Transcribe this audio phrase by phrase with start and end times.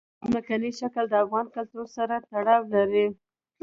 [0.31, 3.07] ځمکنی شکل د افغان کلتور سره تړاو لري.